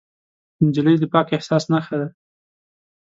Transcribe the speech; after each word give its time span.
نجلۍ 0.65 0.95
د 0.99 1.03
پاک 1.13 1.27
احساس 1.35 1.63
نښه 1.71 1.95
ده. 2.01 2.07